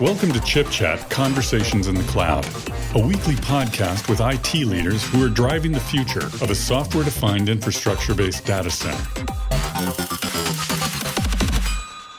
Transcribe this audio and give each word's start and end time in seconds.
Welcome 0.00 0.32
to 0.32 0.40
Chip 0.44 0.68
Chat 0.68 1.08
Conversations 1.10 1.86
in 1.86 1.94
the 1.94 2.02
Cloud, 2.08 2.44
a 2.96 3.06
weekly 3.06 3.36
podcast 3.36 4.08
with 4.08 4.20
IT 4.20 4.66
leaders 4.66 5.06
who 5.10 5.24
are 5.24 5.28
driving 5.28 5.70
the 5.70 5.78
future 5.78 6.26
of 6.26 6.50
a 6.50 6.56
software 6.56 7.04
defined 7.04 7.48
infrastructure 7.48 8.16
based 8.16 8.44
data 8.44 8.68
center. 8.68 9.24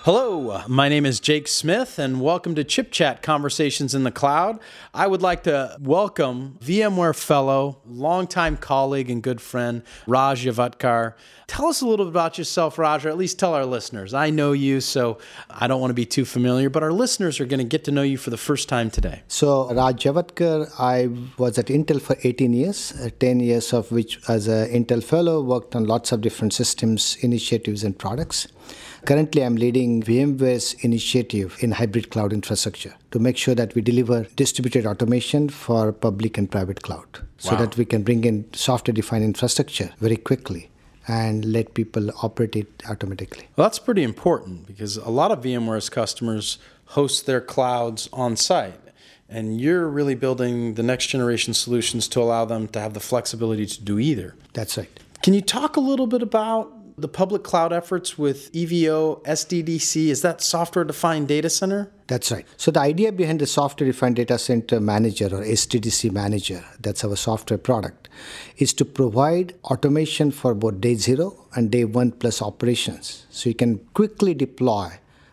Hello, 0.06 0.62
my 0.68 0.88
name 0.88 1.04
is 1.04 1.20
Jake 1.20 1.48
Smith, 1.48 1.98
and 1.98 2.22
welcome 2.22 2.54
to 2.54 2.64
Chip 2.64 2.92
Chat 2.92 3.24
Conversations 3.24 3.96
in 3.96 4.04
the 4.04 4.12
Cloud. 4.12 4.60
I 4.94 5.08
would 5.08 5.24
like 5.24 5.42
to 5.46 5.76
welcome 5.82 6.60
VMware 6.62 7.16
fellow, 7.16 7.80
longtime 7.88 8.58
colleague, 8.58 9.10
and 9.10 9.24
good 9.24 9.42
friend, 9.42 9.82
Raj 10.06 10.46
Yavatkar. 10.46 11.16
Tell 11.48 11.66
us 11.66 11.82
a 11.82 11.88
little 11.88 12.06
bit 12.06 12.12
about 12.12 12.38
yourself, 12.38 12.78
Raj, 12.78 13.04
or 13.04 13.10
at 13.10 13.18
least 13.18 13.40
tell 13.40 13.56
our 13.56 13.66
listeners. 13.66 14.14
I 14.14 14.30
know 14.30 14.52
you, 14.52 14.80
so 14.80 15.18
I 15.50 15.66
don't 15.66 15.82
want 15.82 15.90
to 15.90 15.96
be 15.96 16.06
too 16.06 16.24
familiar, 16.24 16.70
but 16.70 16.84
our 16.84 16.94
listeners 16.94 17.40
are 17.40 17.48
going 17.48 17.58
to 17.58 17.64
get 17.64 17.84
to 17.86 17.92
know 17.92 18.04
you 18.04 18.20
for 18.20 18.30
the 18.30 18.38
first 18.38 18.70
time 18.70 18.92
today. 18.92 19.24
So, 19.28 19.74
Raj 19.74 20.04
Yavatkar, 20.04 20.72
I 20.78 21.10
was 21.40 21.58
at 21.58 21.66
Intel 21.66 22.00
for 22.00 22.16
18 22.24 22.54
years, 22.54 22.94
uh, 23.02 23.10
10 23.20 23.40
years 23.40 23.74
of 23.74 23.92
which 23.92 24.20
as 24.30 24.48
an 24.48 24.70
Intel 24.70 25.04
fellow, 25.04 25.42
worked 25.42 25.76
on 25.76 25.86
lots 25.86 26.12
of 26.12 26.22
different 26.22 26.54
systems, 26.54 27.18
initiatives, 27.22 27.84
and 27.84 27.98
products. 27.98 28.48
Currently, 29.06 29.44
I'm 29.44 29.56
leading 29.56 30.02
VMware's 30.02 30.74
initiative 30.82 31.58
in 31.60 31.72
hybrid 31.72 32.10
cloud 32.10 32.34
infrastructure 32.34 32.94
to 33.12 33.20
make 33.20 33.38
sure 33.38 33.56
that 33.56 33.76
we 33.76 33.82
deliver 33.82 34.24
distributed 34.36 34.86
automation 34.86 35.50
for 35.50 35.92
public 35.92 36.38
and 36.38 36.50
private 36.50 36.82
cloud 36.82 37.08
so 37.38 37.52
Wow. 37.52 37.58
that 37.60 37.78
we 37.78 37.86
can 37.86 38.04
bring 38.04 38.24
in 38.24 38.46
software 38.54 38.94
defined 38.94 39.24
infrastructure 39.24 39.92
very 40.00 40.18
quickly 40.18 40.70
and 41.08 41.46
let 41.46 41.74
people 41.76 42.10
operate 42.24 42.56
it 42.56 42.84
automatically. 42.90 43.44
Well, 43.56 43.66
that's 43.68 43.78
pretty 43.80 44.02
important 44.02 44.66
because 44.66 44.98
a 44.98 45.10
lot 45.10 45.32
of 45.32 45.44
VMware's 45.44 45.90
customers 45.90 46.58
host 46.90 47.26
their 47.26 47.42
clouds 47.42 48.10
on 48.12 48.36
site. 48.36 48.80
And 49.28 49.60
you're 49.60 49.88
really 49.88 50.14
building 50.16 50.76
the 50.76 50.84
next 50.84 51.08
generation 51.08 51.54
solutions 51.56 52.08
to 52.10 52.22
allow 52.22 52.46
them 52.46 52.68
to 52.70 52.80
have 52.80 52.94
the 52.94 53.00
flexibility 53.00 53.66
to 53.66 53.84
do 53.84 53.98
either. 54.00 54.36
That's 54.54 54.78
right. 54.78 54.90
Can 55.24 55.34
you 55.34 55.42
talk 55.42 55.76
a 55.78 55.80
little 55.80 56.06
bit 56.06 56.22
about 56.22 56.72
the 56.98 57.08
public 57.08 57.44
cloud 57.44 57.74
efforts 57.74 58.18
with 58.18 58.52
EVO, 58.54 59.24
SDDC? 59.24 60.08
Is 60.08 60.22
that 60.22 60.42
software 60.42 60.86
defined 60.86 61.28
data 61.28 61.50
center? 61.50 61.92
That's 62.08 62.32
right. 62.32 62.46
So 62.58 62.72
the 62.72 62.80
idea 62.80 63.12
behind 63.12 63.42
the 63.42 63.48
software 63.48 63.90
defined 63.90 64.16
data 64.16 64.38
center 64.38 64.80
manager 64.80 65.26
or 65.26 65.44
SDDC 65.44 66.12
manager, 66.12 66.64
that's 66.80 67.04
our 67.04 67.16
software 67.16 67.58
product, 67.58 68.10
is 68.58 68.74
to 68.76 68.86
provide 68.86 69.56
automation 69.66 70.32
for 70.32 70.54
both 70.54 70.80
day 70.80 70.96
zero 70.96 71.48
and 71.56 71.72
day 71.72 71.84
one 71.84 72.12
plus 72.12 72.42
operations. 72.42 73.26
So 73.30 73.50
you 73.50 73.56
can 73.56 73.80
quickly 73.94 74.34
deploy 74.34 74.92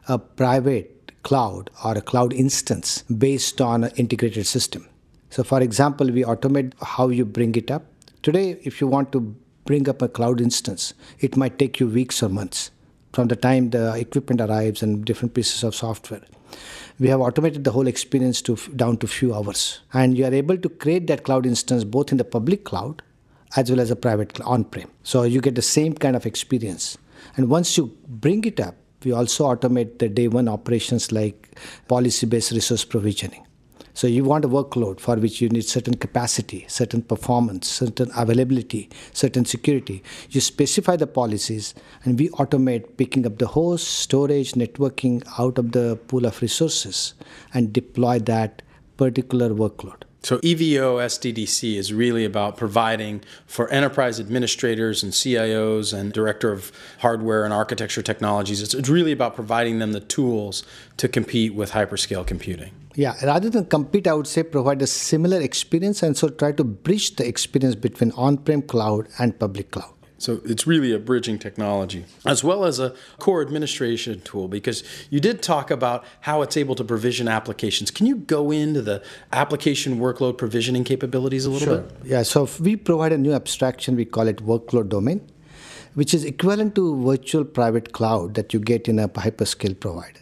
a 0.09 0.19
private 0.19 1.13
cloud 1.23 1.71
or 1.85 1.97
a 1.97 2.01
cloud 2.01 2.33
instance 2.33 3.03
based 3.03 3.61
on 3.61 3.85
an 3.85 3.93
integrated 3.97 4.47
system. 4.47 4.89
So 5.31 5.45
for 5.45 5.61
example, 5.61 6.11
we 6.11 6.25
automate 6.25 6.73
how 6.83 7.09
you 7.09 7.25
bring 7.25 7.55
it 7.55 7.71
up. 7.71 7.85
Today, 8.23 8.59
if 8.65 8.81
you 8.81 8.87
want 8.87 9.13
to 9.13 9.35
bring 9.65 9.89
up 9.89 10.03
a 10.03 10.09
cloud 10.09 10.41
instance, 10.41 10.95
it 11.21 11.37
might 11.37 11.59
take 11.59 11.81
you 11.81 11.87
weeks 11.87 12.23
or 12.23 12.29
months 12.29 12.71
from 13.13 13.29
the 13.29 13.37
time 13.37 13.71
the 13.71 13.95
equipment 13.95 14.41
arrives 14.41 14.83
and 14.83 15.05
different 15.05 15.35
pieces 15.35 15.63
of 15.63 15.75
software. 15.75 16.23
We 16.99 17.09
have 17.09 17.21
automated 17.21 17.65
the 17.65 17.73
whole 17.73 17.87
experience 17.87 18.43
to 18.43 18.57
down 18.77 18.99
to 18.99 19.07
few 19.07 19.35
hours, 19.35 19.81
and 19.93 20.17
you 20.17 20.25
are 20.25 20.35
able 20.35 20.59
to 20.59 20.69
create 20.69 21.07
that 21.07 21.25
cloud 21.25 21.47
instance 21.47 21.85
both 21.85 22.13
in 22.13 22.19
the 22.19 22.25
public 22.25 22.65
cloud 22.65 23.03
as 23.57 23.71
well 23.71 23.81
as 23.81 23.91
a 23.91 23.97
private 23.97 24.41
on-prem. 24.41 24.91
So 25.03 25.25
you 25.25 25.41
get 25.41 25.55
the 25.55 25.63
same 25.63 25.95
kind 25.95 26.17
of 26.17 26.27
experience. 26.27 26.97
And 27.37 27.51
once 27.51 27.77
you 27.77 27.97
bring 28.09 28.45
it 28.45 28.61
up, 28.61 28.77
we 29.05 29.13
also 29.13 29.55
automate 29.55 29.99
the 29.99 30.09
day 30.09 30.29
one 30.29 30.49
operations 30.49 31.13
like 31.13 31.59
policy-based 31.89 32.53
resource 32.53 32.85
provisioning. 32.85 33.47
So 33.95 34.07
you 34.07 34.25
want 34.25 34.45
a 34.45 34.49
workload 34.49 35.01
for 35.01 35.17
which 35.17 35.41
you 35.41 35.49
need 35.49 35.65
certain 35.65 35.95
capacity, 35.95 36.65
certain 36.69 37.03
performance, 37.03 37.69
certain 37.69 38.11
availability, 38.17 38.89
certain 39.13 39.45
security. 39.45 40.03
You 40.31 40.41
specify 40.41 40.97
the 40.97 41.07
policies 41.07 41.75
and 42.05 42.19
we 42.19 42.31
automate 42.31 42.97
picking 42.97 43.27
up 43.27 43.39
the 43.39 43.49
host, 43.49 43.87
storage, 43.87 44.53
networking 44.53 45.23
out 45.39 45.59
of 45.59 45.73
the 45.73 45.97
pool 46.09 46.25
of 46.25 46.41
resources 46.41 47.15
and 47.53 47.73
deploy 47.73 48.19
that 48.21 48.63
particular 48.97 49.51
workload. 49.51 50.03
So 50.25 50.39
EVO 50.39 50.99
SDDC 51.05 51.75
is 51.77 51.93
really 51.93 52.25
about 52.25 52.57
providing 52.57 53.23
for 53.45 53.69
enterprise 53.71 54.21
administrators 54.21 55.03
and 55.03 55.13
CIOs 55.13 55.93
and 55.93 56.13
director 56.13 56.53
of 56.53 56.71
hardware 57.01 57.45
and 57.45 57.53
architecture 57.53 58.03
technologies. 58.03 58.63
It's 58.63 58.89
really 58.89 59.11
about 59.11 59.35
providing 59.35 59.81
them 59.81 59.91
the 59.91 60.01
tools 60.01 60.63
to 60.99 61.09
compete 61.09 61.55
with 61.55 61.73
hyperscale 61.73 62.25
computing. 62.25 62.71
Yeah, 62.95 63.15
rather 63.25 63.49
than 63.49 63.67
compete, 63.67 64.07
I 64.07 64.15
would 64.15 64.27
say 64.27 64.43
provide 64.43 64.83
a 64.83 64.87
similar 64.87 65.41
experience 65.41 66.03
and 66.03 66.17
so 66.17 66.29
try 66.29 66.53
to 66.53 66.65
bridge 66.65 67.17
the 67.17 67.27
experience 67.27 67.75
between 67.75 68.13
on 68.13 68.37
prem 68.39 68.63
cloud 68.63 69.09
and 69.19 69.39
public 69.39 69.71
cloud. 69.71 69.93
So 70.19 70.41
it's 70.45 70.69
really 70.69 70.93
a 70.93 71.01
bridging 71.01 71.41
technology, 71.41 72.05
as 72.25 72.45
well 72.45 72.65
as 72.65 72.79
a 72.79 72.95
core 73.19 73.43
administration 73.43 74.21
tool, 74.21 74.47
because 74.47 74.85
you 75.11 75.19
did 75.19 75.43
talk 75.43 75.69
about 75.69 76.05
how 76.21 76.43
it's 76.43 76.57
able 76.57 76.77
to 76.77 76.85
provision 76.85 77.27
applications. 77.27 77.91
Can 77.91 78.07
you 78.07 78.15
go 78.15 78.53
into 78.53 78.83
the 78.83 79.03
application 79.33 79.99
workload 79.99 80.39
provisioning 80.39 80.85
capabilities 80.85 81.45
a 81.45 81.51
little 81.51 81.79
bit? 81.79 81.97
Yeah, 82.05 82.23
so 82.23 82.45
if 82.45 82.61
we 82.61 82.77
provide 82.77 83.13
a 83.13 83.19
new 83.19 83.33
abstraction, 83.33 83.97
we 83.97 84.05
call 84.05 84.29
it 84.29 84.37
workload 84.37 84.91
domain, 84.91 85.29
which 85.95 86.15
is 86.15 86.25
equivalent 86.25 86.77
to 86.77 87.03
virtual 87.05 87.45
private 87.45 87.93
cloud 87.93 88.35
that 88.35 88.55
you 88.55 88.61
get 88.61 88.87
in 88.87 89.01
a 89.01 89.09
hyperscale 89.09 89.81
provider. 89.81 90.21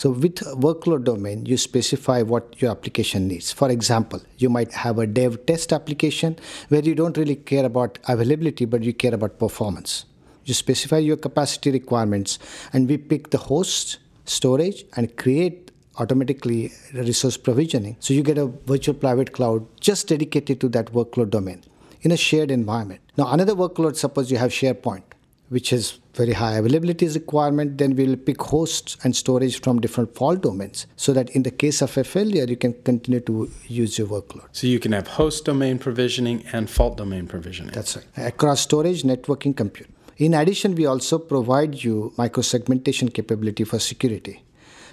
So 0.00 0.08
with 0.08 0.36
workload 0.64 1.04
domain, 1.04 1.44
you 1.44 1.58
specify 1.58 2.22
what 2.22 2.62
your 2.62 2.70
application 2.70 3.28
needs. 3.28 3.52
For 3.52 3.68
example, 3.68 4.22
you 4.38 4.48
might 4.48 4.72
have 4.72 4.98
a 4.98 5.06
dev 5.06 5.44
test 5.44 5.74
application 5.74 6.36
where 6.70 6.80
you 6.80 6.94
don't 6.94 7.18
really 7.18 7.36
care 7.36 7.66
about 7.66 7.98
availability, 8.08 8.64
but 8.64 8.82
you 8.82 8.94
care 8.94 9.12
about 9.12 9.38
performance. 9.38 10.06
You 10.46 10.54
specify 10.54 10.96
your 10.96 11.18
capacity 11.18 11.70
requirements, 11.70 12.38
and 12.72 12.88
we 12.88 12.96
pick 12.96 13.28
the 13.28 13.36
host, 13.36 13.98
storage, 14.24 14.86
and 14.96 15.14
create 15.18 15.70
automatically 15.98 16.72
resource 16.94 17.36
provisioning. 17.36 17.98
So 18.00 18.14
you 18.14 18.22
get 18.22 18.38
a 18.38 18.46
virtual 18.46 18.94
private 18.94 19.32
cloud 19.32 19.66
just 19.80 20.08
dedicated 20.08 20.62
to 20.62 20.70
that 20.70 20.94
workload 20.94 21.28
domain 21.28 21.62
in 22.00 22.10
a 22.10 22.16
shared 22.16 22.50
environment. 22.50 23.02
Now, 23.18 23.30
another 23.30 23.54
workload, 23.54 23.96
suppose 23.96 24.30
you 24.30 24.38
have 24.38 24.50
SharePoint, 24.50 25.02
which 25.50 25.72
is 25.72 25.98
very 26.14 26.32
high 26.32 26.54
availability 26.54 27.06
requirement, 27.08 27.76
then 27.78 27.94
we'll 27.94 28.16
pick 28.16 28.40
hosts 28.40 28.96
and 29.04 29.14
storage 29.14 29.60
from 29.60 29.80
different 29.80 30.14
fault 30.14 30.40
domains 30.42 30.86
so 30.96 31.12
that 31.12 31.28
in 31.30 31.42
the 31.42 31.50
case 31.50 31.82
of 31.82 31.96
a 31.96 32.04
failure, 32.04 32.44
you 32.44 32.56
can 32.56 32.72
continue 32.82 33.20
to 33.20 33.50
use 33.66 33.98
your 33.98 34.08
workload. 34.08 34.46
So 34.52 34.66
you 34.66 34.80
can 34.80 34.92
have 34.92 35.08
host 35.08 35.44
domain 35.44 35.78
provisioning 35.78 36.44
and 36.52 36.70
fault 36.70 36.96
domain 36.96 37.26
provisioning. 37.26 37.72
That's 37.72 37.96
right. 37.96 38.06
Across 38.16 38.62
storage, 38.62 39.02
networking, 39.02 39.56
compute. 39.56 39.90
In 40.16 40.34
addition, 40.34 40.74
we 40.74 40.86
also 40.86 41.18
provide 41.18 41.82
you 41.82 42.12
microsegmentation 42.16 43.12
capability 43.12 43.64
for 43.64 43.78
security. 43.78 44.42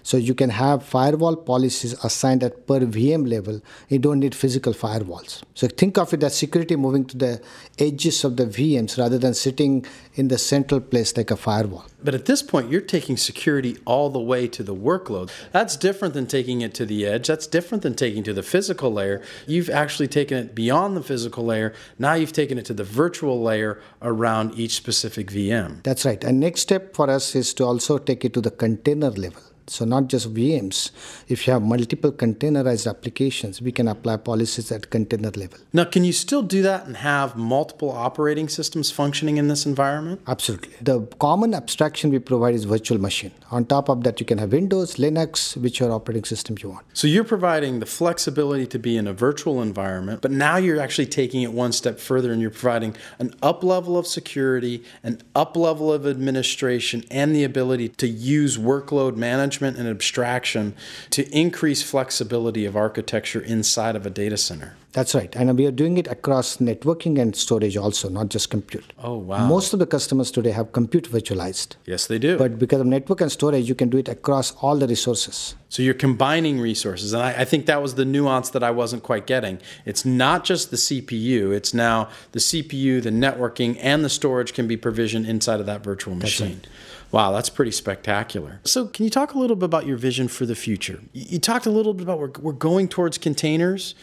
So 0.07 0.15
you 0.15 0.33
can 0.33 0.51
have 0.51 0.83
firewall 0.83 1.35
policies 1.35 1.93
assigned 2.01 2.41
at 2.41 2.65
per 2.65 2.79
VM 2.79 3.27
level. 3.29 3.59
You 3.89 3.99
don't 3.99 4.21
need 4.21 4.33
physical 4.33 4.73
firewalls. 4.73 5.41
So 5.53 5.67
think 5.67 5.97
of 5.97 6.13
it 6.13 6.23
as 6.23 6.37
security 6.37 6.77
moving 6.77 7.03
to 7.07 7.17
the 7.17 7.41
edges 7.77 8.23
of 8.23 8.37
the 8.37 8.45
VMs 8.45 8.97
rather 8.97 9.17
than 9.17 9.33
sitting 9.33 9.85
in 10.15 10.29
the 10.29 10.37
central 10.37 10.79
place 10.79 11.17
like 11.17 11.29
a 11.29 11.35
firewall. 11.35 11.85
But 12.01 12.15
at 12.15 12.23
this 12.23 12.41
point, 12.41 12.71
you're 12.71 12.89
taking 12.95 13.17
security 13.17 13.75
all 13.83 14.09
the 14.09 14.21
way 14.21 14.47
to 14.47 14.63
the 14.63 14.73
workload. 14.73 15.29
That's 15.51 15.75
different 15.75 16.13
than 16.13 16.25
taking 16.25 16.61
it 16.61 16.73
to 16.75 16.85
the 16.85 17.05
edge. 17.05 17.27
That's 17.27 17.45
different 17.45 17.83
than 17.83 17.95
taking 17.95 18.23
to 18.23 18.33
the 18.33 18.43
physical 18.43 18.93
layer. 18.93 19.21
You've 19.45 19.69
actually 19.69 20.07
taken 20.07 20.37
it 20.37 20.55
beyond 20.55 20.95
the 20.95 21.03
physical 21.03 21.43
layer. 21.43 21.73
Now 21.99 22.13
you've 22.13 22.31
taken 22.31 22.57
it 22.57 22.63
to 22.67 22.73
the 22.73 22.85
virtual 22.85 23.43
layer 23.43 23.81
around 24.01 24.57
each 24.57 24.75
specific 24.75 25.27
VM. 25.31 25.83
That's 25.83 26.05
right. 26.05 26.23
And 26.23 26.39
next 26.39 26.61
step 26.61 26.95
for 26.95 27.09
us 27.09 27.35
is 27.35 27.53
to 27.55 27.65
also 27.65 27.97
take 27.97 28.23
it 28.23 28.33
to 28.35 28.39
the 28.39 28.51
container 28.51 29.09
level. 29.09 29.41
So 29.69 29.83
not 29.83 30.07
just 30.07 30.33
VMs. 30.33 30.91
If 31.27 31.45
you 31.45 31.53
have 31.53 31.61
multiple 31.61 32.11
containerized 32.11 32.87
applications, 32.89 33.61
we 33.61 33.71
can 33.71 33.87
apply 33.89 34.17
policies 34.17 34.71
at 34.71 34.89
container 34.89 35.31
level. 35.31 35.59
Now, 35.73 35.83
can 35.83 36.05
you 36.05 36.13
still 36.13 36.41
do 36.41 36.61
that 36.61 36.85
and 36.85 36.97
have 36.97 37.35
multiple 37.35 37.91
operating 37.91 38.47
systems 38.47 38.91
functioning 38.91 39.37
in 39.37 39.49
this 39.49 39.65
environment? 39.65 40.21
Absolutely. 40.25 40.73
The 40.81 41.01
common 41.19 41.53
abstraction 41.53 42.11
we 42.11 42.19
provide 42.19 42.55
is 42.55 42.63
virtual 42.63 42.97
machine. 42.97 43.31
On 43.51 43.65
top 43.65 43.89
of 43.89 44.03
that, 44.03 44.19
you 44.21 44.25
can 44.25 44.37
have 44.37 44.53
Windows, 44.53 44.95
Linux, 44.95 45.57
whichever 45.57 45.91
operating 45.91 46.23
system 46.23 46.55
you 46.61 46.69
want. 46.69 46.85
So 46.93 47.07
you're 47.07 47.25
providing 47.25 47.79
the 47.79 47.85
flexibility 47.85 48.67
to 48.67 48.79
be 48.79 48.95
in 48.95 49.05
a 49.05 49.13
virtual 49.13 49.61
environment, 49.61 50.21
but 50.21 50.31
now 50.31 50.57
you're 50.57 50.79
actually 50.79 51.07
taking 51.07 51.41
it 51.41 51.51
one 51.51 51.73
step 51.73 51.99
further 51.99 52.31
and 52.31 52.41
you're 52.41 52.51
providing 52.51 52.95
an 53.19 53.33
up 53.41 53.63
level 53.63 53.97
of 53.97 54.07
security, 54.07 54.83
an 55.03 55.21
up 55.35 55.57
level 55.57 55.91
of 55.91 56.07
administration, 56.07 57.03
and 57.11 57.35
the 57.35 57.43
ability 57.43 57.89
to 57.89 58.07
use 58.07 58.57
workload 58.57 59.15
management 59.17 59.56
and 59.61 59.87
abstraction 59.87 60.75
to 61.09 61.27
increase 61.35 61.81
flexibility 61.81 62.65
of 62.65 62.75
architecture 62.75 63.41
inside 63.41 63.95
of 63.95 64.05
a 64.05 64.09
data 64.09 64.37
center. 64.37 64.75
That's 64.97 65.13
right. 65.13 65.35
And 65.35 65.55
we 65.55 65.67
are 65.67 65.71
doing 65.71 65.97
it 65.99 66.07
across 66.07 66.57
networking 66.57 67.19
and 67.19 67.35
storage 67.35 67.77
also, 67.77 68.09
not 68.09 68.29
just 68.29 68.49
compute. 68.49 68.93
Oh, 69.03 69.17
wow. 69.17 69.45
Most 69.45 69.71
of 69.73 69.77
the 69.77 69.85
customers 69.85 70.31
today 70.31 70.49
have 70.51 70.71
compute 70.71 71.07
virtualized. 71.11 71.75
Yes, 71.85 72.07
they 72.07 72.17
do. 72.17 72.35
But 72.35 72.57
because 72.57 72.81
of 72.81 72.87
network 72.87 73.21
and 73.21 73.31
storage, 73.31 73.69
you 73.69 73.75
can 73.75 73.89
do 73.89 73.99
it 73.99 74.09
across 74.09 74.53
all 74.55 74.75
the 74.75 74.87
resources. 74.87 75.53
So 75.69 75.83
you're 75.83 75.93
combining 75.93 76.59
resources. 76.59 77.13
And 77.13 77.21
I, 77.21 77.41
I, 77.41 77.45
think 77.45 77.67
that 77.67 77.81
was 77.81 77.93
the 77.93 78.05
nuance 78.05 78.49
that 78.49 78.63
I 78.63 78.71
wasn't 78.71 79.03
quite 79.03 79.27
getting. 79.27 79.59
It's 79.85 80.03
not 80.03 80.43
just 80.43 80.71
the 80.71 80.77
CPU, 80.77 81.53
it's 81.53 81.75
now 81.75 82.09
the 82.31 82.39
CPU, 82.39 83.03
the 83.03 83.11
networking, 83.11 83.77
and 83.79 84.03
the 84.03 84.09
storage 84.09 84.53
can 84.53 84.67
be 84.67 84.77
provisioned 84.77 85.27
inside 85.27 85.59
of 85.59 85.65
that 85.67 85.83
virtual 85.83 86.15
machine. 86.15 86.61
Right. 86.63 86.67
Wow, 87.11 87.31
that's 87.31 87.49
pretty 87.49 87.71
spectacular. 87.71 88.59
So, 88.63 88.87
can 88.87 89.05
you 89.05 89.09
talk 89.09 89.33
a 89.33 89.39
little 89.39 89.55
bit 89.55 89.65
about 89.65 89.85
your 89.85 89.97
vision 89.97 90.27
for 90.27 90.45
the 90.45 90.55
future? 90.55 90.99
You 91.13 91.39
talked 91.39 91.65
a 91.65 91.69
little 91.69 91.93
bit 91.93 92.03
about 92.03 92.19
we're, 92.19 92.31
we're 92.41 92.51
going 92.51 92.89
towards 92.89 93.17
containers, 93.17 93.95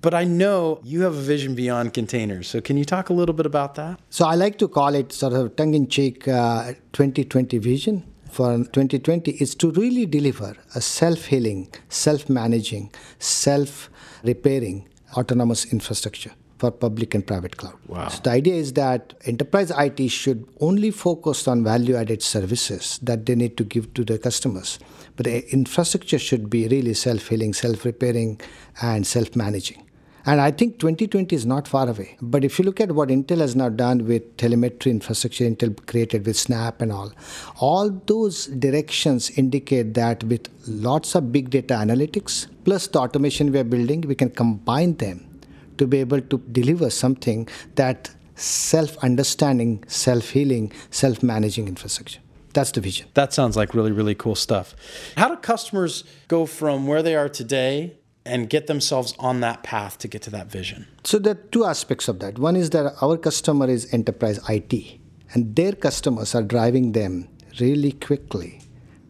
but 0.00 0.14
I 0.14 0.24
know 0.24 0.80
you 0.84 1.02
have 1.02 1.14
a 1.14 1.20
vision 1.20 1.54
beyond 1.54 1.92
containers. 1.92 2.48
So, 2.48 2.60
can 2.60 2.76
you 2.76 2.84
talk 2.84 3.08
a 3.08 3.12
little 3.12 3.34
bit 3.34 3.46
about 3.46 3.74
that? 3.74 4.00
So, 4.10 4.26
I 4.26 4.36
like 4.36 4.58
to 4.58 4.68
call 4.68 4.94
it 4.94 5.12
sort 5.12 5.32
of 5.32 5.56
tongue 5.56 5.74
in 5.74 5.88
cheek 5.88 6.28
uh, 6.28 6.74
2020 6.92 7.58
vision 7.58 8.04
for 8.30 8.56
2020 8.58 9.32
is 9.32 9.54
to 9.56 9.70
really 9.72 10.06
deliver 10.06 10.56
a 10.74 10.80
self 10.80 11.26
healing, 11.26 11.68
self 11.88 12.30
managing, 12.30 12.90
self 13.18 13.90
repairing 14.22 14.88
autonomous 15.16 15.70
infrastructure 15.72 16.32
for 16.62 16.70
public 16.70 17.12
and 17.16 17.26
private 17.26 17.56
cloud. 17.56 17.76
Wow. 17.88 18.06
So 18.06 18.20
the 18.22 18.30
idea 18.30 18.54
is 18.54 18.74
that 18.74 19.14
enterprise 19.24 19.72
IT 19.76 20.08
should 20.08 20.46
only 20.60 20.92
focus 20.92 21.48
on 21.48 21.64
value 21.64 21.96
added 21.96 22.22
services 22.22 23.00
that 23.02 23.26
they 23.26 23.34
need 23.34 23.56
to 23.56 23.64
give 23.64 23.92
to 23.94 24.04
their 24.04 24.18
customers. 24.18 24.78
But 25.16 25.26
the 25.26 25.52
infrastructure 25.52 26.20
should 26.20 26.48
be 26.48 26.68
really 26.68 26.94
self 26.94 27.26
healing, 27.26 27.52
self 27.52 27.84
repairing, 27.84 28.40
and 28.80 29.04
self 29.04 29.34
managing. 29.34 29.82
And 30.24 30.40
I 30.40 30.52
think 30.52 30.78
2020 30.78 31.34
is 31.34 31.44
not 31.44 31.66
far 31.66 31.88
away. 31.88 32.16
But 32.20 32.44
if 32.44 32.60
you 32.60 32.64
look 32.64 32.80
at 32.80 32.92
what 32.92 33.08
Intel 33.08 33.40
has 33.40 33.56
now 33.56 33.68
done 33.68 34.06
with 34.06 34.36
telemetry 34.36 34.92
infrastructure, 34.92 35.44
Intel 35.44 35.74
created 35.86 36.26
with 36.26 36.36
Snap 36.36 36.80
and 36.80 36.92
all, 36.92 37.10
all 37.58 37.90
those 38.06 38.46
directions 38.46 39.30
indicate 39.30 39.94
that 39.94 40.22
with 40.22 40.48
lots 40.68 41.16
of 41.16 41.32
big 41.32 41.50
data 41.50 41.74
analytics 41.74 42.46
plus 42.64 42.86
the 42.86 43.00
automation 43.00 43.50
we 43.50 43.58
are 43.58 43.70
building, 43.74 44.02
we 44.02 44.14
can 44.14 44.30
combine 44.30 44.94
them 44.98 45.31
to 45.78 45.86
be 45.86 45.98
able 45.98 46.20
to 46.20 46.38
deliver 46.52 46.90
something 46.90 47.48
that 47.74 48.10
self 48.34 48.96
understanding, 48.98 49.84
self 49.86 50.30
healing, 50.30 50.72
self 50.90 51.22
managing 51.22 51.68
infrastructure. 51.68 52.20
That's 52.52 52.70
the 52.72 52.80
vision. 52.80 53.08
That 53.14 53.32
sounds 53.32 53.56
like 53.56 53.74
really, 53.74 53.92
really 53.92 54.14
cool 54.14 54.34
stuff. 54.34 54.74
How 55.16 55.28
do 55.28 55.36
customers 55.36 56.04
go 56.28 56.44
from 56.46 56.86
where 56.86 57.02
they 57.02 57.16
are 57.16 57.28
today 57.28 57.96
and 58.26 58.48
get 58.48 58.66
themselves 58.66 59.14
on 59.18 59.40
that 59.40 59.62
path 59.62 59.98
to 59.98 60.08
get 60.08 60.22
to 60.22 60.30
that 60.30 60.48
vision? 60.50 60.86
So 61.04 61.18
there 61.18 61.32
are 61.32 61.42
two 61.50 61.64
aspects 61.64 62.08
of 62.08 62.18
that. 62.20 62.38
One 62.38 62.56
is 62.56 62.70
that 62.70 62.94
our 63.00 63.16
customer 63.16 63.68
is 63.68 63.92
enterprise 63.92 64.38
IT, 64.48 65.00
and 65.32 65.56
their 65.56 65.72
customers 65.72 66.34
are 66.34 66.42
driving 66.42 66.92
them 66.92 67.28
really 67.60 67.92
quickly 67.92 68.60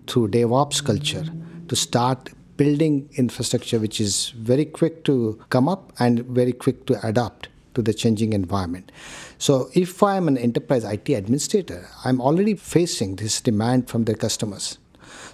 through 0.07 0.29
DevOps 0.29 0.85
culture 0.85 1.25
to 1.69 1.77
start 1.77 2.31
building 2.63 3.09
infrastructure 3.17 3.79
which 3.85 4.01
is 4.01 4.31
very 4.51 4.65
quick 4.65 5.03
to 5.05 5.15
come 5.51 5.69
up 5.69 5.93
and 5.99 6.21
very 6.41 6.53
quick 6.53 6.87
to 6.87 6.95
adapt 7.07 7.49
to 7.75 7.83
the 7.83 7.95
changing 7.95 8.33
environment. 8.33 8.93
So 9.39 9.71
if 9.75 10.03
I'm 10.03 10.29
an 10.29 10.39
enterprise 10.39 10.85
IT 10.85 11.09
administrator, 11.09 11.89
I'm 12.05 12.21
already 12.21 12.55
facing 12.55 13.17
this 13.17 13.41
demand 13.41 13.89
from 13.89 14.05
the 14.05 14.15
customers. 14.15 14.79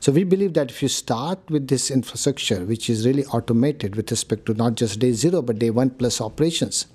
So 0.01 0.13
we 0.13 0.25
believe 0.25 0.55
that 0.55 0.71
if 0.71 0.81
you 0.83 0.89
start 0.89 1.39
with 1.51 1.69
this 1.69 1.91
infrastructure, 1.91 2.65
which 2.65 2.89
is 2.89 3.07
really 3.07 3.25
automated 3.27 3.97
with 3.97 4.11
respect 4.11 4.47
to 4.47 4.55
not 4.55 4.77
just 4.77 5.01
day 5.01 5.13
zero, 5.13 5.43
but 5.43 5.59
day 5.59 5.71
one 5.71 5.91
plus 5.91 6.21
operations, 6.21 6.87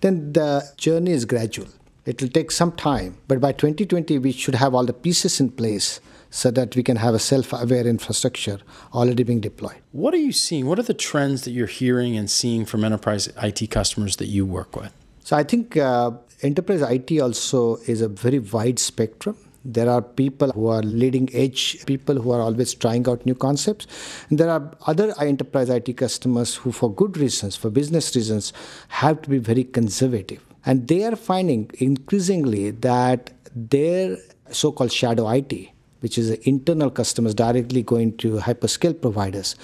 then 0.00 0.32
the 0.32 0.64
journey 0.76 1.10
is 1.10 1.24
gradual. 1.24 1.68
It 2.04 2.22
will 2.22 2.28
take 2.28 2.52
some 2.52 2.72
time, 2.72 3.18
but 3.26 3.40
by 3.40 3.52
2020, 3.52 4.18
we 4.20 4.32
should 4.32 4.54
have 4.54 4.74
all 4.74 4.84
the 4.84 4.92
pieces 4.92 5.40
in 5.40 5.50
place 5.50 6.00
so 6.36 6.50
that 6.50 6.76
we 6.76 6.82
can 6.82 6.96
have 6.96 7.14
a 7.14 7.18
self 7.18 7.52
aware 7.54 7.86
infrastructure 7.86 8.58
already 8.92 9.22
being 9.22 9.40
deployed. 9.40 9.80
What 9.92 10.12
are 10.12 10.24
you 10.28 10.32
seeing? 10.32 10.66
What 10.66 10.78
are 10.78 10.82
the 10.82 11.00
trends 11.08 11.44
that 11.44 11.52
you're 11.52 11.74
hearing 11.82 12.14
and 12.14 12.30
seeing 12.30 12.66
from 12.66 12.84
enterprise 12.84 13.30
IT 13.42 13.70
customers 13.70 14.16
that 14.16 14.26
you 14.26 14.44
work 14.44 14.76
with? 14.76 14.92
So 15.24 15.34
I 15.34 15.44
think 15.44 15.78
uh, 15.78 16.10
enterprise 16.42 16.82
IT 16.82 17.18
also 17.20 17.76
is 17.86 18.02
a 18.02 18.08
very 18.08 18.38
wide 18.38 18.78
spectrum. 18.78 19.36
There 19.64 19.88
are 19.88 20.02
people 20.02 20.50
who 20.52 20.66
are 20.66 20.82
leading 20.82 21.30
edge, 21.34 21.84
people 21.86 22.20
who 22.20 22.32
are 22.32 22.42
always 22.42 22.74
trying 22.74 23.08
out 23.08 23.24
new 23.24 23.34
concepts. 23.34 23.86
And 24.28 24.38
there 24.38 24.50
are 24.50 24.70
other 24.86 25.14
enterprise 25.18 25.70
IT 25.70 25.96
customers 25.96 26.54
who, 26.56 26.70
for 26.70 26.92
good 26.92 27.16
reasons, 27.16 27.56
for 27.56 27.70
business 27.70 28.14
reasons, 28.14 28.52
have 28.88 29.22
to 29.22 29.30
be 29.30 29.38
very 29.38 29.64
conservative. 29.64 30.44
And 30.66 30.86
they 30.86 31.02
are 31.04 31.16
finding 31.16 31.70
increasingly 31.78 32.72
that 32.72 33.32
their 33.54 34.18
so 34.50 34.70
called 34.70 34.92
shadow 34.92 35.28
IT, 35.30 35.70
which 36.06 36.18
is 36.18 36.30
internal 36.50 36.88
customers 36.88 37.34
directly 37.34 37.82
going 37.82 38.16
to 38.18 38.34
hyperscale 38.38 39.00
providers, 39.00 39.56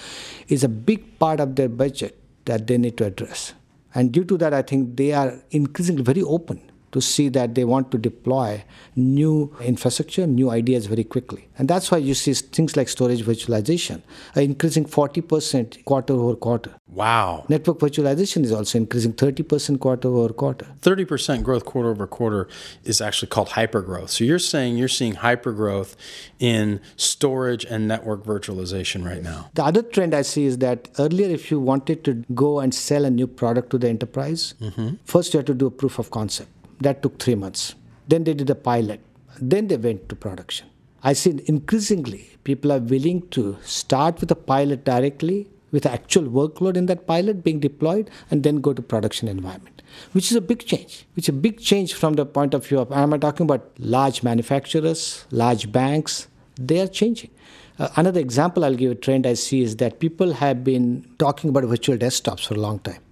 is 0.49 0.65
a 0.65 0.67
big 0.67 1.17
part 1.17 1.39
of 1.39 1.55
their 1.55 1.69
budget 1.69 2.19
that 2.43 2.67
they 2.67 2.77
need 2.77 2.97
to 2.97 3.05
address. 3.05 3.53
And 3.95 4.11
due 4.11 4.25
to 4.25 4.37
that, 4.39 4.53
I 4.53 4.61
think 4.61 4.97
they 4.97 5.13
are 5.13 5.39
increasingly 5.51 6.03
very 6.03 6.21
open 6.21 6.59
to 6.93 7.01
see 7.01 7.29
that 7.29 7.55
they 7.55 7.65
want 7.65 7.91
to 7.91 7.97
deploy 7.97 8.63
new 8.95 9.55
infrastructure, 9.61 10.25
new 10.25 10.49
ideas 10.49 10.85
very 10.85 11.03
quickly. 11.03 11.49
And 11.57 11.67
that's 11.67 11.91
why 11.91 11.97
you 11.97 12.13
see 12.13 12.33
things 12.33 12.75
like 12.77 12.87
storage 12.87 13.23
virtualization 13.23 14.01
are 14.35 14.41
increasing 14.41 14.85
40% 14.85 15.83
quarter 15.85 16.13
over 16.13 16.35
quarter. 16.35 16.71
Wow. 16.87 17.45
Network 17.49 17.79
virtualization 17.79 18.43
is 18.43 18.51
also 18.51 18.77
increasing 18.77 19.13
30% 19.13 19.79
quarter 19.79 20.07
over 20.07 20.33
quarter. 20.33 20.67
30% 20.81 21.43
growth 21.43 21.65
quarter 21.65 21.89
over 21.89 22.07
quarter 22.07 22.47
is 22.83 23.01
actually 23.01 23.29
called 23.29 23.49
hypergrowth. 23.49 24.09
So 24.09 24.23
you're 24.23 24.39
saying 24.39 24.77
you're 24.77 24.87
seeing 24.87 25.15
hypergrowth 25.15 25.95
in 26.39 26.79
storage 26.95 27.65
and 27.65 27.87
network 27.87 28.23
virtualization 28.23 29.05
right 29.05 29.23
now. 29.23 29.49
The 29.55 29.63
other 29.63 29.81
trend 29.81 30.13
I 30.13 30.21
see 30.21 30.45
is 30.45 30.59
that 30.59 30.89
earlier, 30.99 31.29
if 31.29 31.49
you 31.49 31.59
wanted 31.59 32.03
to 32.05 32.23
go 32.33 32.59
and 32.59 32.73
sell 32.73 33.05
a 33.05 33.09
new 33.09 33.27
product 33.27 33.71
to 33.71 33.77
the 33.79 33.89
enterprise, 33.89 34.53
mm-hmm. 34.61 34.95
first 35.05 35.33
you 35.33 35.39
have 35.39 35.47
to 35.47 35.55
do 35.55 35.65
a 35.67 35.71
proof 35.71 35.97
of 35.97 36.11
concept 36.11 36.49
that 36.83 37.01
took 37.01 37.19
three 37.19 37.35
months. 37.35 37.75
Then 38.07 38.23
they 38.23 38.33
did 38.33 38.49
a 38.49 38.55
pilot. 38.55 38.99
Then 39.41 39.67
they 39.67 39.77
went 39.77 40.09
to 40.09 40.15
production. 40.15 40.67
I 41.03 41.13
see 41.13 41.41
increasingly 41.45 42.29
people 42.43 42.71
are 42.71 42.79
willing 42.79 43.27
to 43.29 43.57
start 43.63 44.19
with 44.21 44.31
a 44.31 44.35
pilot 44.35 44.85
directly 44.85 45.49
with 45.71 45.85
actual 45.85 46.23
workload 46.23 46.77
in 46.77 46.85
that 46.85 47.05
pilot 47.07 47.43
being 47.43 47.59
deployed 47.59 48.09
and 48.29 48.43
then 48.43 48.61
go 48.61 48.73
to 48.73 48.81
production 48.81 49.27
environment, 49.27 49.81
which 50.13 50.29
is 50.31 50.37
a 50.37 50.41
big 50.41 50.65
change. 50.65 51.05
Which 51.15 51.25
is 51.25 51.29
a 51.29 51.39
big 51.47 51.59
change 51.59 51.93
from 51.93 52.13
the 52.13 52.25
point 52.25 52.53
of 52.53 52.65
view 52.65 52.79
of, 52.79 52.91
am 52.91 53.13
I'm 53.13 53.19
talking 53.19 53.45
about 53.45 53.71
large 53.79 54.23
manufacturers, 54.23 55.25
large 55.31 55.71
banks, 55.71 56.27
they 56.55 56.79
are 56.79 56.87
changing. 56.87 57.31
Uh, 57.79 57.89
another 57.95 58.19
example 58.19 58.63
I'll 58.63 58.75
give 58.75 58.91
a 58.91 58.95
trend 58.95 59.25
I 59.25 59.33
see 59.33 59.61
is 59.63 59.77
that 59.77 59.99
people 59.99 60.33
have 60.33 60.63
been 60.63 61.09
talking 61.17 61.49
about 61.49 61.63
virtual 61.63 61.97
desktops 61.97 62.47
for 62.47 62.53
a 62.53 62.57
long 62.57 62.79
time. 62.79 63.02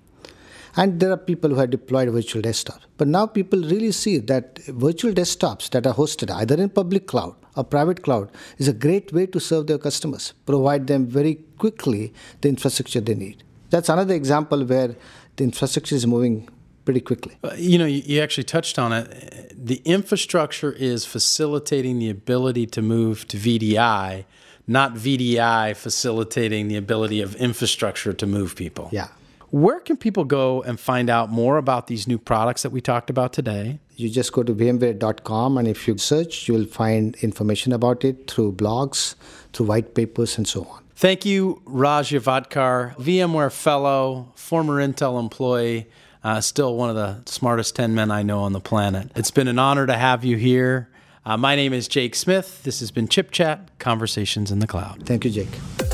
And 0.76 1.00
there 1.00 1.12
are 1.12 1.18
people 1.18 1.50
who 1.50 1.58
have 1.58 1.70
deployed 1.70 2.10
virtual 2.10 2.42
desktops. 2.42 2.82
But 2.98 3.08
now 3.08 3.26
people 3.26 3.60
really 3.60 3.92
see 3.92 4.18
that 4.20 4.60
virtual 4.68 5.12
desktops 5.14 5.70
that 5.72 5.86
are 5.86 5.94
hosted 5.94 6.32
either 6.32 6.56
in 6.62 6.70
public 6.70 7.08
cloud 7.08 7.36
or 7.56 7.64
private 7.64 8.04
cloud 8.04 8.32
is 8.58 8.68
a 8.68 8.74
great 8.74 9.12
way 9.12 9.26
to 9.28 9.40
serve 9.40 9.68
their 9.68 9.78
customers, 9.78 10.34
provide 10.46 10.88
them 10.88 11.08
very 11.08 11.36
quickly 11.58 12.14
the 12.42 12.50
infrastructure 12.50 13.02
they 13.02 13.16
need. 13.16 13.44
That's 13.70 13.90
another 13.90 14.14
example 14.14 14.64
where 14.66 14.96
the 15.36 15.44
infrastructure 15.44 15.96
is 15.96 16.06
moving 16.06 16.48
pretty 16.86 17.02
quickly. 17.02 17.38
Uh, 17.44 17.54
you 17.58 17.78
know, 17.78 17.86
you, 17.86 18.02
you 18.06 18.22
actually 18.22 18.44
touched 18.44 18.80
on 18.80 18.92
it. 18.92 19.54
The 19.56 19.82
infrastructure 19.86 20.72
is 20.72 21.06
facilitating 21.06 22.00
the 22.00 22.10
ability 22.10 22.66
to 22.68 22.82
move 22.82 23.28
to 23.30 23.38
VDI, 23.38 24.26
not 24.68 24.96
VDI 24.96 25.76
facilitating 25.76 26.68
the 26.68 26.78
ability 26.78 27.22
of 27.22 27.36
infrastructure 27.36 28.14
to 28.14 28.26
move 28.26 28.56
people. 28.56 28.90
Yeah. 28.92 29.08
Where 29.52 29.82
can 29.82 29.98
people 29.98 30.24
go 30.24 30.62
and 30.62 30.80
find 30.80 31.10
out 31.10 31.30
more 31.30 31.58
about 31.58 31.88
these 31.88 32.08
new 32.08 32.18
products 32.18 32.62
that 32.62 32.70
we 32.70 32.80
talked 32.80 33.10
about 33.10 33.34
today? 33.34 33.80
You 33.98 34.10
just 34.10 34.32
go 34.32 34.44
to 34.44 34.56
VMware.com, 34.56 35.58
and 35.58 35.68
if 35.68 35.90
you 35.90 35.98
search, 35.98 36.48
you 36.48 36.54
will 36.54 36.66
find 36.66 37.18
information 37.18 37.74
about 37.74 38.06
it 38.06 38.32
through 38.32 38.54
blogs, 38.54 39.16
through 39.52 39.66
white 39.66 39.94
papers, 39.94 40.38
and 40.38 40.48
so 40.48 40.64
on. 40.64 40.82
Thank 40.96 41.26
you, 41.26 41.62
Raj 41.66 42.12
Yavatkar, 42.12 42.96
VMware 42.96 43.52
Fellow, 43.52 44.32
former 44.36 44.76
Intel 44.76 45.20
employee, 45.20 45.90
uh, 46.24 46.40
still 46.40 46.78
one 46.78 46.90
of 46.90 46.96
the 46.96 47.30
smartest 47.30 47.76
10 47.76 47.94
men 47.94 48.10
I 48.10 48.24
know 48.24 48.40
on 48.40 48.54
the 48.54 48.62
planet. 48.62 49.12
It's 49.18 49.32
been 49.32 49.50
an 49.50 49.60
honor 49.60 49.86
to 49.86 49.98
have 49.98 50.24
you 50.24 50.38
here. 50.38 50.88
Uh, 51.26 51.36
my 51.36 51.58
name 51.58 51.74
is 51.74 51.90
Jake 51.90 52.16
Smith. 52.16 52.64
This 52.64 52.80
has 52.80 52.90
been 52.90 53.10
Chip 53.10 53.32
Chat 53.32 53.78
Conversations 53.80 54.50
in 54.50 54.60
the 54.60 54.68
Cloud. 54.68 55.06
Thank 55.06 55.26
you, 55.26 55.32
Jake. 55.32 55.91